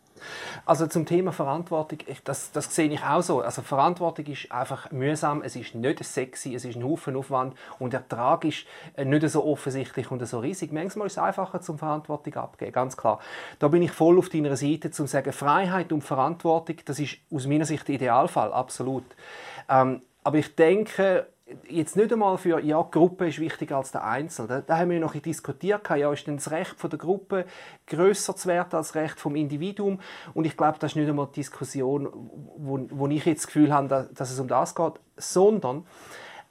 Also 0.67 0.87
zum 0.87 1.07
Thema 1.07 1.33
Verantwortung, 1.33 1.99
das, 2.25 2.53
das 2.53 2.75
sehe 2.75 2.89
ich 2.89 3.03
auch 3.03 3.23
so. 3.23 3.41
Also 3.41 3.63
Verantwortung 3.63 4.27
ist 4.27 4.51
einfach 4.51 4.91
mühsam, 4.91 5.43
es 5.43 5.57
ist 5.57 5.75
nicht 5.75 6.05
sexy, 6.05 6.55
es 6.55 6.65
ist 6.65 6.77
ein 6.77 6.85
Haufen 6.85 7.17
Aufwand 7.17 7.57
und 7.79 7.95
Ertrag 7.95 8.45
ist 8.45 8.67
äh, 8.97 9.05
nicht 9.05 9.29
so 9.29 9.45
offensichtlich 9.45 10.11
und 10.11 10.27
so 10.27 10.39
riesig. 10.41 10.73
Manchmal 10.73 11.07
ist 11.07 11.15
es 11.15 11.19
einfacher, 11.19 11.61
zum 11.61 11.79
Verantwortung 11.79 12.35
abgeben, 12.37 12.73
ganz 12.73 12.97
klar. 12.97 13.21
Da 13.59 13.69
bin 13.69 13.83
ich 13.83 13.93
voll 13.93 14.19
auf 14.19 14.29
deiner 14.29 14.57
Seite, 14.57 14.91
zum 14.91 15.07
sagen, 15.07 15.33
Freiheit 15.33 15.93
und 15.93 16.03
Verantwortung, 16.03 16.77
das 16.85 16.99
ist 16.99 17.19
aus 17.33 17.47
meiner 17.47 17.65
Sicht 17.65 17.87
der 17.89 17.97
Idealfall, 17.97 18.53
absolut. 18.53 19.05
Ähm, 19.69 20.03
aber 20.25 20.39
ich 20.39 20.55
denke, 20.55 21.27
jetzt 21.69 21.97
nicht 21.97 22.13
einmal 22.13 22.39
für, 22.39 22.61
ja, 22.61 22.83
die 22.83 22.91
Gruppe 22.91 23.29
ist 23.29 23.39
wichtiger 23.39 23.79
als 23.79 23.93
der 23.93 24.05
Einzelne. 24.05 24.49
Da, 24.49 24.61
da 24.61 24.79
haben 24.79 24.91
wir 24.91 25.01
noch 25.01 25.15
diskutiert, 25.15 25.89
ja, 25.91 26.13
ist 26.13 26.27
denn 26.27 26.37
das 26.37 26.51
Recht 26.51 26.79
von 26.79 26.91
der 26.91 26.99
Gruppe 26.99 27.47
grösser 27.87 28.37
zu 28.37 28.49
werden 28.49 28.75
als 28.75 28.89
das 28.89 28.95
Recht 28.95 29.19
vom 29.21 29.37
Individuum? 29.37 30.01
Und 30.35 30.45
ich 30.45 30.57
glaube, 30.57 30.79
das 30.79 30.93
ist 30.93 30.97
nicht 30.97 31.09
einmal 31.09 31.27
die 31.29 31.41
Diskussion, 31.41 32.09
wo, 32.57 32.87
wo 32.91 33.07
ich 33.09 33.25
jetzt 33.25 33.45
das 33.45 33.47
Gefühl 33.47 33.73
habe, 33.73 33.89
dass, 33.89 34.13
dass 34.13 34.31
es 34.31 34.41
um 34.41 34.49
das 34.49 34.75
geht, 34.75 34.95
sondern 35.17 35.87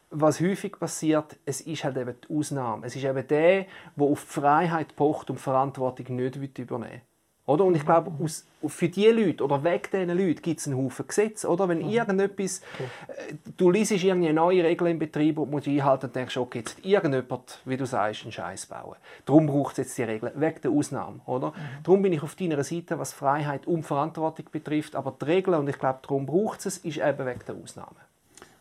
was 0.10 0.40
häufig 0.40 0.80
passiert, 0.80 1.38
es 1.46 1.62
ist 1.62 1.84
halt 1.84 1.98
eben 1.98 2.16
die 2.22 2.34
Ausnahme. 2.34 2.88
Es 2.88 2.96
ist 2.96 3.04
eben 3.04 3.28
der, 3.28 3.66
der 3.96 4.06
auf 4.06 4.22
die 4.22 4.40
Freiheit 4.40 4.96
pocht 4.96 5.30
und 5.30 5.40
Verantwortung 5.40 6.16
nicht 6.16 6.36
übernehmen 6.36 6.92
will. 6.92 7.02
Oder? 7.48 7.64
Und 7.64 7.76
ich 7.76 7.86
glaube, 7.86 8.12
aus, 8.22 8.46
für 8.68 8.90
diese 8.90 9.12
Leute 9.12 9.42
oder 9.42 9.64
wegen 9.64 9.84
diesen 9.92 10.10
Leuten 10.10 10.42
gibt 10.42 10.60
es 10.60 10.68
einen 10.68 10.78
Haufen 10.78 11.08
Gesetze. 11.08 11.48
Oder? 11.48 11.70
Wenn 11.70 11.80
mhm. 11.80 11.90
irgendetwas, 11.90 12.60
äh, 13.08 13.36
du 13.56 13.72
liest 13.72 13.92
irgendeine 13.92 14.34
neue 14.34 14.66
Regel 14.66 14.88
im 14.88 15.00
Betrieb 15.00 15.40
und 15.40 15.50
musst 15.50 15.66
einhalten 15.66 16.08
und 16.08 16.16
denkst, 16.16 16.36
okay, 16.36 16.60
jetzt 16.60 16.86
irgendjemand, 16.86 17.62
wie 17.64 17.78
du 17.78 17.86
sagst, 17.86 18.24
einen 18.24 18.34
Scheiß 18.34 18.66
bauen. 18.66 18.98
Darum 19.26 19.48
braucht 19.48 19.72
es 19.72 19.78
jetzt 19.78 19.98
die 19.98 20.04
Regeln, 20.04 20.34
wegen 20.36 20.62
der 20.62 20.72
Ausnahme. 20.72 21.22
Oder? 21.26 21.52
Mhm. 21.52 21.84
Darum 21.84 22.02
bin 22.02 22.12
ich 22.12 22.22
auf 22.22 22.36
deiner 22.36 22.62
Seite, 22.66 23.00
was 23.00 23.14
Freiheit 23.14 23.66
und 23.66 23.84
Verantwortung 23.84 24.48
betrifft. 24.52 24.98
Aber 24.98 25.16
die 25.20 25.26
Regeln, 25.26 25.58
und 25.58 25.70
ich 25.70 25.80
glaube, 25.80 26.00
darum 26.02 26.26
braucht 26.26 26.66
es, 26.66 26.78
ist 26.80 26.98
eben 26.98 27.26
wegen 27.26 27.42
der 27.48 27.56
Ausnahme. 27.56 27.96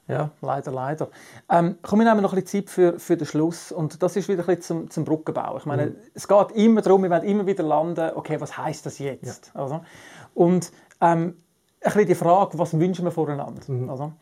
Ja, 0.08 0.30
leider, 0.40 0.70
leider. 0.70 1.08
Ähm, 1.50 1.78
komm, 1.82 1.98
wir 1.98 2.06
nehmen 2.06 2.22
noch 2.22 2.32
ein 2.32 2.40
bisschen 2.40 2.64
Zeit 2.64 2.70
für, 2.70 2.98
für 2.98 3.16
den 3.16 3.26
Schluss. 3.26 3.72
Und 3.72 4.02
das 4.02 4.14
ist 4.16 4.28
wieder 4.28 4.42
ein 4.42 4.46
bisschen 4.46 4.62
zum, 4.62 4.90
zum 4.90 5.04
Brückenbau. 5.04 5.56
Ich 5.58 5.66
meine, 5.66 5.86
mhm. 5.86 5.96
es 6.14 6.28
geht 6.28 6.52
immer 6.52 6.80
darum, 6.80 7.02
wir 7.02 7.10
werden 7.10 7.28
immer 7.28 7.46
wieder 7.46 7.64
landen, 7.64 8.12
okay, 8.14 8.40
was 8.40 8.56
heißt 8.56 8.86
das 8.86 8.98
jetzt? 8.98 9.50
Ja. 9.54 9.60
Also, 9.60 9.80
und 10.34 10.70
ähm, 11.00 11.36
ein 11.80 11.92
bisschen 11.92 12.06
die 12.06 12.14
Frage, 12.14 12.58
was 12.58 12.78
wünschen 12.78 13.04
wir 13.04 13.10
voneinander? 13.10 13.60
Mhm. 13.66 13.90
Also, 13.90 14.12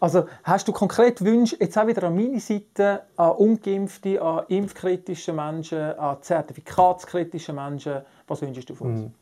also, 0.00 0.26
hast 0.42 0.66
du 0.68 0.72
konkret 0.72 1.24
Wünsche, 1.24 1.56
jetzt 1.60 1.78
auch 1.78 1.86
wieder 1.86 2.04
an 2.04 2.16
meine 2.16 2.40
Seite, 2.40 3.02
an 3.16 3.32
ungeimpfte, 3.32 4.20
an 4.20 4.44
impfkritische 4.48 5.32
Menschen, 5.32 5.78
an 5.78 6.18
zertifikatskritische 6.20 7.52
Menschen, 7.52 8.02
was 8.26 8.42
wünschst 8.42 8.68
du 8.68 8.74
von 8.74 8.88
uns? 8.88 9.00
Mhm. 9.00 9.12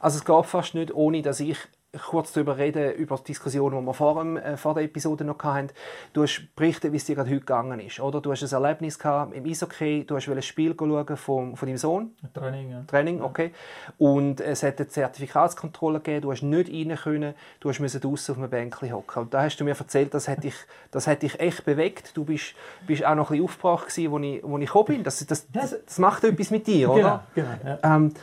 Also 0.00 0.18
es 0.18 0.24
geht 0.24 0.46
fast 0.46 0.74
nicht, 0.74 0.94
ohne 0.94 1.22
dass 1.22 1.40
ich 1.40 1.56
kurz 1.98 2.32
darüber 2.32 2.56
reden, 2.58 2.92
über 2.92 3.16
die 3.16 3.24
Diskussion, 3.24 3.72
die 3.78 3.86
wir 3.86 3.94
vor, 3.94 4.22
dem, 4.22 4.36
äh, 4.36 4.56
vor 4.56 4.74
der 4.74 4.84
Episode 4.84 5.24
noch 5.24 5.42
hatten. 5.42 5.68
Du 6.12 6.22
hast 6.22 6.48
berichtet, 6.56 6.92
wie 6.92 6.96
es 6.96 7.04
dir 7.04 7.16
gerade 7.16 7.30
heute 7.30 7.40
gegangen 7.40 7.80
ist. 7.80 8.00
Oder? 8.00 8.20
Du 8.20 8.30
hast 8.32 8.42
ein 8.42 8.52
Erlebnis 8.52 8.98
gehabt 8.98 9.34
im 9.34 9.44
Eishockey, 9.44 10.04
du 10.06 10.16
hast 10.16 10.28
ein 10.28 10.42
Spiel 10.42 10.74
schauen 10.78 11.16
von, 11.16 11.56
von 11.56 11.66
deinem 11.66 11.78
Sohn. 11.78 12.10
Training, 12.34 12.70
ja. 12.70 12.82
Training, 12.86 13.22
okay. 13.22 13.52
Und 13.98 14.40
es 14.40 14.62
hat 14.62 14.78
eine 14.78 14.88
Zertifikatskontrolle 14.88 16.00
gegeben, 16.00 16.22
du 16.22 16.32
hast 16.32 16.42
nicht 16.42 16.70
rein 16.70 16.96
können, 16.96 17.34
du 17.60 17.68
musst 17.68 18.04
draußen 18.04 18.34
auf 18.34 18.38
einem 18.38 18.50
Bänkchen 18.50 18.92
hocken. 18.92 19.22
Und 19.22 19.34
da 19.34 19.42
hast 19.42 19.56
du 19.58 19.64
mir 19.64 19.76
erzählt, 19.78 20.14
das 20.14 20.28
hat 20.28 20.44
dich, 20.44 20.54
das 20.90 21.06
hat 21.06 21.22
dich 21.22 21.38
echt 21.40 21.64
bewegt. 21.64 22.16
Du 22.16 22.24
bist, 22.24 22.54
bist 22.86 23.04
auch 23.04 23.14
noch 23.14 23.30
ein 23.30 23.38
bisschen 23.38 23.44
aufgebracht 23.44 23.88
gewesen, 23.88 24.14
als 24.14 24.24
ich, 24.24 24.44
als 24.44 24.62
ich 24.62 24.66
gekommen 24.66 24.86
bin. 24.86 25.04
Das, 25.04 25.26
das, 25.26 25.50
das, 25.50 25.76
das 25.84 25.98
macht 25.98 26.24
etwas 26.24 26.50
mit 26.50 26.66
dir, 26.66 26.90
oder? 26.90 27.24
Genau, 27.34 27.48
genau 27.62 27.78
ja. 27.82 27.96
ähm, 27.96 28.14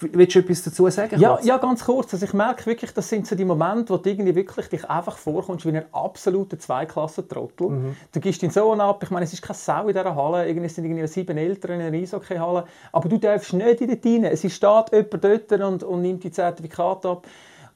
willst 0.00 0.34
du 0.34 0.38
etwas 0.40 0.62
dazu 0.62 0.88
sagen? 0.90 1.20
Ja, 1.20 1.38
ja, 1.42 1.56
ganz 1.58 1.84
kurz. 1.84 2.12
Also 2.12 2.24
ich 2.24 2.32
merke 2.32 2.66
wirklich, 2.66 2.92
das 2.98 3.08
sind 3.08 3.26
so 3.26 3.36
die 3.36 3.44
Momente, 3.44 3.92
wo 3.92 3.96
du 3.96 4.10
irgendwie 4.10 4.34
wirklich 4.34 4.68
dich 4.68 4.84
einfach 4.90 5.16
vorkommst 5.16 5.64
wie 5.64 5.70
ein 5.70 5.84
absoluter 5.92 6.58
Zweiklassentrottel. 6.58 7.68
Mhm. 7.68 7.96
Du 8.12 8.20
gibst 8.20 8.42
deinen 8.42 8.50
Sohn 8.50 8.80
ab, 8.80 9.02
ich 9.02 9.10
meine, 9.10 9.24
es 9.24 9.32
ist 9.32 9.42
keine 9.42 9.56
Sau 9.56 9.82
in 9.82 9.94
dieser 9.94 10.14
Halle, 10.16 10.48
irgendwie 10.48 10.68
sind 10.68 10.84
irgendwie 10.84 11.06
sieben 11.06 11.38
Eltern 11.38 11.80
in 11.80 11.86
einer 11.86 11.96
Eishockey-Halle, 11.96 12.64
aber 12.92 13.08
du 13.08 13.18
darfst 13.18 13.52
nicht 13.52 13.80
in 13.80 14.00
die 14.00 14.16
rein. 14.16 14.24
Es 14.24 14.40
steht 14.40 14.92
jemand 14.92 15.24
dort 15.24 15.52
und, 15.52 15.82
und 15.84 16.02
nimmt 16.02 16.24
die 16.24 16.32
Zertifikate 16.32 17.08
ab. 17.08 17.26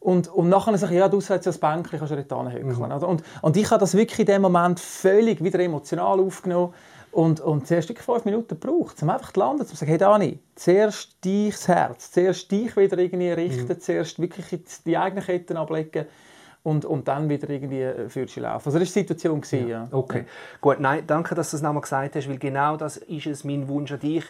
Und, 0.00 0.26
und 0.26 0.48
nachher 0.48 0.76
sagen, 0.76 0.96
ja, 0.96 1.08
du 1.08 1.20
sollst 1.20 1.46
ja 1.46 1.52
das 1.52 1.58
Bänkchen, 1.58 2.00
kannst 2.00 2.10
du 2.10 2.16
nicht 2.16 2.28
hinhöckeln. 2.28 2.74
Mhm. 2.74 3.04
Und, 3.04 3.22
und 3.40 3.56
ich 3.56 3.70
habe 3.70 3.78
das 3.78 3.96
wirklich 3.96 4.18
in 4.18 4.26
dem 4.26 4.42
Moment 4.42 4.80
völlig 4.80 5.44
wieder 5.44 5.60
emotional 5.60 6.18
aufgenommen. 6.18 6.74
Und, 7.12 7.40
und 7.40 7.66
zuerst 7.66 7.96
fünf 7.98 8.24
Minuten 8.24 8.58
gebraucht, 8.58 9.02
um 9.02 9.10
einfach 9.10 9.32
zu 9.32 9.40
landen, 9.40 9.60
um 9.60 9.66
zu 9.68 9.76
sagen, 9.76 9.90
hey 9.90 9.98
Dani, 9.98 10.38
zuerst 10.54 11.22
dich 11.22 11.54
das 11.54 11.68
Herz, 11.68 12.10
zuerst 12.10 12.50
dich 12.50 12.74
wieder 12.74 12.96
irgendwie 12.96 13.30
richten, 13.30 13.68
mhm. 13.68 13.80
zuerst 13.80 14.18
wirklich 14.18 14.46
die 14.86 14.96
eigenen 14.96 15.22
Ketten 15.22 15.58
ablegen 15.58 16.06
und, 16.62 16.84
und 16.84 17.08
dann 17.08 17.28
wieder 17.28 17.50
irgendwie 17.50 18.08
für 18.08 18.26
sie 18.26 18.40
laufen. 18.40 18.68
Also 18.68 18.78
das 18.78 18.88
war 18.88 18.94
die 18.94 19.00
Situation. 19.00 19.40
Gewesen, 19.40 19.68
ja. 19.68 19.84
ja. 19.84 19.88
Okay, 19.90 20.24
gut. 20.60 20.80
Nein, 20.80 21.04
danke, 21.06 21.34
dass 21.34 21.50
du 21.50 21.56
das 21.56 21.62
nochmal 21.62 21.82
gesagt 21.82 22.16
hast, 22.16 22.28
weil 22.28 22.38
genau 22.38 22.76
das 22.76 22.96
ist 22.96 23.26
es, 23.26 23.44
mein 23.44 23.68
Wunsch 23.68 23.92
an 23.92 24.00
dich 24.00 24.24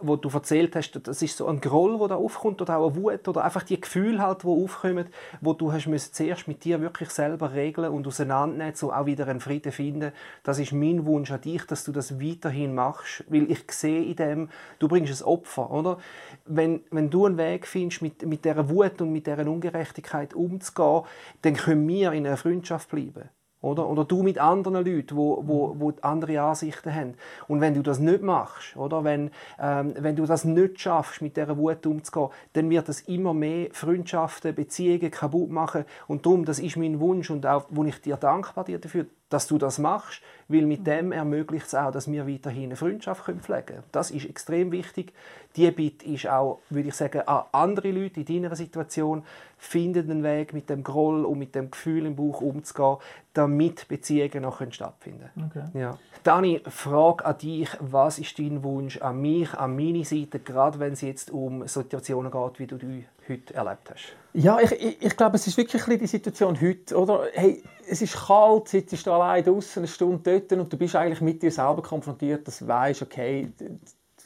wo 0.00 0.16
du 0.16 0.28
erzählt 0.28 0.76
hast, 0.76 0.92
das 0.92 1.22
ist 1.22 1.36
so 1.36 1.46
ein 1.46 1.60
Groll, 1.60 1.98
der 1.98 2.08
da 2.08 2.14
aufkommt 2.14 2.62
oder 2.62 2.78
auch 2.78 2.92
eine 2.92 2.96
Wut 2.96 3.26
oder 3.26 3.44
einfach 3.44 3.64
die 3.64 3.80
Gefühle 3.80 4.20
halt, 4.20 4.44
die 4.44 4.46
aufkommen, 4.46 5.06
wo 5.40 5.52
du 5.52 5.72
hast 5.72 5.86
müssen 5.86 6.12
zuerst 6.12 6.46
mit 6.46 6.64
dir 6.64 6.80
wirklich 6.80 7.10
selber 7.10 7.52
regeln 7.52 7.92
und 7.92 8.06
auseinandernehmen, 8.06 8.74
so 8.74 8.92
auch 8.92 9.06
wieder 9.06 9.26
einen 9.26 9.40
Frieden 9.40 9.72
finden. 9.72 10.12
Das 10.44 10.58
ist 10.58 10.72
mein 10.72 11.04
Wunsch 11.04 11.32
an 11.32 11.40
dich, 11.40 11.64
dass 11.64 11.84
du 11.84 11.92
das 11.92 12.20
weiterhin 12.20 12.74
machst, 12.74 13.24
weil 13.28 13.50
ich 13.50 13.70
sehe 13.72 14.04
in 14.04 14.16
dem, 14.16 14.48
du 14.78 14.86
bringst 14.86 15.20
ein 15.20 15.26
Opfer, 15.26 15.70
oder? 15.70 15.98
Wenn, 16.46 16.82
wenn 16.90 17.10
du 17.10 17.26
einen 17.26 17.36
Weg 17.36 17.66
findest, 17.66 18.02
mit, 18.02 18.24
mit 18.24 18.44
dieser 18.44 18.68
Wut 18.68 19.00
und 19.00 19.10
mit 19.10 19.26
dieser 19.26 19.46
Ungerechtigkeit 19.46 20.32
umzugehen, 20.34 21.02
dann 21.42 21.54
können 21.54 21.88
wir 21.88 22.12
in 22.12 22.26
einer 22.26 22.36
Freundschaft 22.36 22.88
bleiben. 22.88 23.28
Oder? 23.60 23.88
oder 23.88 24.04
du 24.04 24.22
mit 24.22 24.38
anderen 24.38 24.86
Leuten, 24.86 25.16
wo, 25.16 25.42
wo, 25.44 25.74
wo 25.78 25.92
andere 26.02 26.40
Ansichten 26.40 26.94
haben. 26.94 27.14
Und 27.48 27.60
wenn 27.60 27.74
du 27.74 27.82
das 27.82 27.98
nicht 27.98 28.22
machst, 28.22 28.76
oder? 28.76 29.02
Wenn, 29.02 29.30
ähm, 29.60 29.94
wenn 29.98 30.14
du 30.14 30.26
das 30.26 30.44
nicht 30.44 30.80
schaffst, 30.80 31.22
mit 31.22 31.36
dieser 31.36 31.56
Wut 31.56 31.84
umzugehen, 31.84 32.28
dann 32.52 32.70
wird 32.70 32.88
das 32.88 33.00
immer 33.02 33.34
mehr 33.34 33.68
Freundschaften, 33.72 34.54
Beziehungen 34.54 35.10
kaputt 35.10 35.50
machen. 35.50 35.84
Und 36.06 36.24
darum, 36.24 36.44
das 36.44 36.60
ist 36.60 36.76
mein 36.76 37.00
Wunsch 37.00 37.30
und 37.30 37.46
auch, 37.46 37.66
wo 37.70 37.84
ich 37.84 38.00
dir 38.00 38.16
dankbar 38.16 38.64
dir 38.64 38.78
dafür, 38.78 39.06
dass 39.28 39.46
du 39.46 39.58
das 39.58 39.78
machst, 39.78 40.22
weil 40.48 40.64
mit 40.64 40.86
dem 40.86 41.12
ermöglicht 41.12 41.66
es 41.66 41.74
auch, 41.74 41.90
dass 41.90 42.10
wir 42.10 42.26
weiterhin 42.26 42.64
eine 42.64 42.76
Freundschaft 42.76 43.24
pflegen 43.24 43.66
können. 43.66 43.82
Das 43.92 44.10
ist 44.10 44.24
extrem 44.24 44.72
wichtig. 44.72 45.12
Die 45.56 45.70
Bitte 45.70 46.06
ist 46.06 46.26
auch, 46.26 46.60
würde 46.70 46.88
ich 46.88 46.94
sagen, 46.94 47.22
an 47.26 47.44
andere 47.52 47.90
Leute 47.90 48.20
in 48.20 48.26
deiner 48.26 48.56
Situation, 48.56 49.24
finden 49.58 50.10
einen 50.10 50.22
Weg, 50.22 50.54
mit 50.54 50.70
dem 50.70 50.82
Groll 50.82 51.24
und 51.24 51.38
mit 51.38 51.54
dem 51.54 51.70
Gefühl 51.70 52.06
im 52.06 52.16
Bauch 52.16 52.40
umzugehen, 52.40 52.96
damit 53.34 53.88
Beziehungen 53.88 54.42
noch 54.42 54.62
stattfinden 54.72 55.28
können. 55.34 55.50
Okay. 55.50 55.78
Ja. 55.78 55.98
Dani, 56.22 56.62
Frage 56.68 57.24
an 57.24 57.38
dich, 57.38 57.68
was 57.80 58.18
ist 58.18 58.38
dein 58.38 58.62
Wunsch 58.62 58.98
an 58.98 59.20
mich, 59.20 59.52
an 59.54 59.76
meine 59.76 60.04
Seite, 60.04 60.38
gerade 60.38 60.78
wenn 60.78 60.92
es 60.92 61.00
jetzt 61.00 61.30
um 61.30 61.66
Situationen 61.66 62.30
geht, 62.30 62.58
wie 62.58 62.66
du 62.66 62.76
die 62.76 63.04
heute 63.28 63.54
erlebt 63.54 63.90
hast? 63.90 64.16
Ja, 64.34 64.60
ich, 64.60 64.72
ich, 64.72 65.02
ich 65.02 65.16
glaube, 65.16 65.36
es 65.36 65.46
ist 65.46 65.56
wirklich 65.56 65.82
die 65.98 66.06
Situation 66.06 66.60
heute, 66.60 66.96
oder? 66.96 67.24
Hey, 67.32 67.62
es 67.88 68.02
ist 68.02 68.14
kalt, 68.14 68.68
sitzt 68.68 69.06
du 69.06 69.12
allein 69.12 69.44
draußen 69.44 69.80
eine 69.80 69.88
Stunde 69.88 70.18
dort 70.22 70.52
und 70.60 70.72
du 70.72 70.76
bist 70.76 70.94
eigentlich 70.96 71.20
mit 71.20 71.42
dir 71.42 71.50
selber 71.50 71.82
konfrontiert, 71.82 72.46
dass 72.46 72.58
du 72.58 72.68
weißt, 72.68 73.02
okay, 73.02 73.52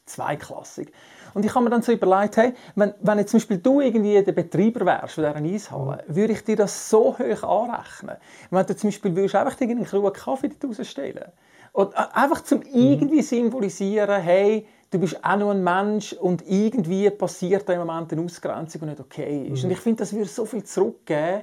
zweiklassig. 0.06 0.92
Und 1.34 1.44
ich 1.44 1.54
habe 1.54 1.64
mir 1.64 1.70
dann 1.70 1.82
so 1.82 1.92
überlegt, 1.92 2.36
hey, 2.36 2.52
wenn, 2.74 2.92
wenn 3.00 3.18
jetzt 3.18 3.30
zum 3.30 3.38
Beispiel 3.38 3.58
du 3.58 3.80
irgendwie 3.80 4.22
der 4.22 4.32
Betreiber 4.32 4.84
wärst 4.84 5.14
von 5.14 5.24
dieser 5.24 5.36
Eishalle, 5.36 6.04
mhm. 6.06 6.16
würde 6.16 6.32
ich 6.34 6.44
dir 6.44 6.56
das 6.56 6.90
so 6.90 7.18
hoch 7.18 7.42
anrechnen. 7.42 8.16
Wenn 8.50 8.66
du 8.66 8.76
zum 8.76 8.88
Beispiel 8.88 9.16
würdest 9.16 9.34
einfach 9.34 9.58
einen 9.60 9.84
Krug 9.84 10.14
Kaffee 10.14 10.48
dort 10.48 10.78
rausstellen 10.78 11.24
und 11.72 11.96
einfach 11.96 12.42
zum 12.42 12.58
mhm. 12.58 12.66
irgendwie 12.74 13.22
symbolisieren, 13.22 14.20
hey, 14.20 14.66
du 14.92 14.98
bist 14.98 15.24
auch 15.24 15.36
nur 15.36 15.52
ein 15.52 15.64
Mensch 15.64 16.12
und 16.12 16.44
irgendwie 16.46 17.10
passiert 17.10 17.68
da 17.68 17.72
im 17.72 17.80
Moment 17.86 18.12
eine 18.12 18.22
Ausgrenzung, 18.22 18.82
die 18.82 18.86
nicht 18.88 19.00
okay 19.00 19.48
ist. 19.48 19.62
Mhm. 19.62 19.64
Und 19.64 19.70
ich 19.72 19.80
finde, 19.80 19.98
das 20.00 20.12
würde 20.12 20.28
so 20.28 20.44
viel 20.44 20.62
zurückgeben, 20.62 21.42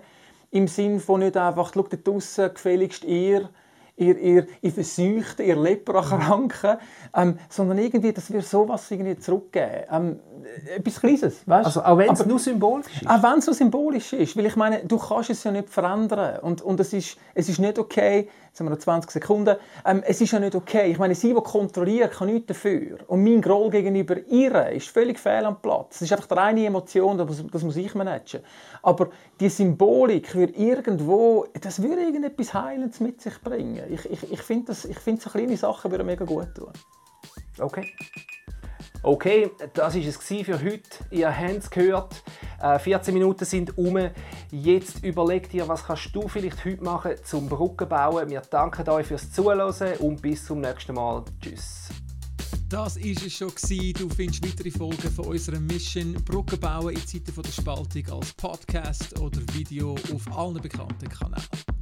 im 0.52 0.68
Sinne 0.68 1.00
von 1.00 1.20
nicht 1.20 1.36
einfach, 1.36 1.72
schau 1.74 1.84
da 1.84 1.98
draussen, 1.98 2.54
gefälligst 2.54 3.04
ihr, 3.04 3.50
ihr, 4.00 4.18
ihr, 4.18 4.48
ihr 4.62 4.72
Verseuchten, 4.72 5.46
ihr 5.46 5.56
Leprakranken, 5.56 6.78
ähm, 7.16 7.38
sondern 7.50 7.78
irgendwie, 7.78 8.14
dass 8.14 8.32
wir 8.32 8.42
sowas 8.42 8.90
irgendwie 8.90 9.18
zurückgeben. 9.18 9.84
Ähm, 9.92 10.20
etwas 10.76 11.00
Kleines, 11.00 11.48
weißt? 11.48 11.66
Also 11.66 11.84
auch 11.84 11.98
wenn 11.98 12.12
es 12.12 12.26
nur 12.26 12.40
symbolisch 12.40 12.88
ist? 13.02 13.10
Auch 13.10 13.24
wenn 13.24 13.40
es 13.40 13.46
nur 13.46 13.56
symbolisch 13.56 14.14
ist, 14.14 14.38
weil 14.38 14.46
ich 14.46 14.56
meine, 14.56 14.84
du 14.86 14.98
kannst 14.98 15.30
es 15.30 15.44
ja 15.44 15.52
nicht 15.52 15.70
verändern 15.70 16.40
und, 16.40 16.62
und 16.62 16.80
es, 16.80 16.94
ist, 16.94 17.18
es 17.34 17.50
ist 17.50 17.60
nicht 17.60 17.78
okay, 17.78 18.28
jetzt 18.48 18.60
haben 18.60 18.68
wir 18.68 18.72
noch 18.72 18.80
20 18.80 19.12
Sekunden, 19.12 19.56
ähm, 19.86 20.04
es 20.06 20.22
ist 20.22 20.32
ja 20.32 20.40
nicht 20.40 20.56
okay, 20.56 20.92
ich 20.92 20.98
meine, 20.98 21.16
sie, 21.16 21.34
die 21.34 21.42
kontrolliert, 21.42 22.12
kann 22.12 22.28
nichts 22.28 22.48
dafür 22.48 23.00
und 23.08 23.24
mein 23.24 23.42
Groll 23.42 23.70
gegenüber 23.70 24.18
ihr 24.28 24.70
ist 24.70 24.88
völlig 24.88 25.20
fehl 25.20 25.46
am 25.46 25.62
Platz. 25.62 25.96
Es 25.96 26.04
ist 26.04 26.14
einfach 26.14 26.30
eine 26.32 26.42
reine 26.42 26.66
Emotion, 26.66 27.18
das 27.18 27.28
muss, 27.28 27.44
das 27.52 27.64
muss 27.64 27.76
ich 27.76 27.94
managen. 27.96 28.42
Aber 28.82 29.10
die 29.40 29.50
Symbolik 29.50 30.36
würde 30.36 30.54
irgendwo, 30.54 31.46
das 31.60 31.82
würde 31.82 32.02
irgendetwas 32.02 32.54
Heilendes 32.54 33.00
mit 33.00 33.22
sich 33.22 33.40
bringen. 33.42 33.84
Ich, 33.90 34.06
ich, 34.06 34.32
ich 34.32 34.42
finde, 34.42 34.74
find, 34.74 35.22
so 35.22 35.30
kleine 35.30 35.58
Sachen 35.58 35.92
würden 35.92 36.06
mega 36.06 36.26
gut 36.26 36.54
tun. 36.56 36.72
Okay. 37.58 37.94
Okay, 39.02 39.50
das 39.74 39.96
war 39.96 40.02
es 40.02 40.18
für 40.18 40.62
heute. 40.62 40.90
Ihr 41.10 41.36
habt 41.36 41.58
es 41.58 41.70
gehört. 41.70 42.22
14 42.80 43.14
äh, 43.14 43.18
Minuten 43.18 43.46
sind 43.46 43.78
um. 43.78 43.98
Jetzt 44.52 45.04
überleg 45.04 45.50
dir, 45.50 45.68
was 45.68 45.86
kannst 45.86 46.14
du 46.14 46.28
vielleicht 46.28 46.66
heute 46.66 46.84
machen 46.84 47.12
zum 47.24 47.48
Brücken 47.48 47.88
bauen. 47.88 48.30
Wir 48.30 48.42
danken 48.42 48.88
euch 48.90 49.08
fürs 49.08 49.32
Zuhören 49.32 49.98
und 50.00 50.22
bis 50.22 50.46
zum 50.46 50.60
nächsten 50.60 50.96
Mal. 50.96 51.24
Tschüss. 51.42 51.90
Das 52.68 52.98
war 52.98 53.04
es 53.04 53.34
schon. 53.34 53.52
Du 53.94 54.10
findest 54.10 54.46
weitere 54.46 54.70
Folgen 54.70 55.10
von 55.10 55.26
unserer 55.26 55.60
Mission 55.60 56.14
Brücken 56.26 56.60
bauen 56.60 56.94
in 56.94 57.08
Zeiten 57.08 57.42
der 57.42 57.52
Spaltung 57.52 58.10
als 58.12 58.34
Podcast 58.34 59.18
oder 59.20 59.40
Video 59.54 59.96
auf 60.14 60.38
allen 60.38 60.62
bekannten 60.62 61.08
Kanälen. 61.08 61.79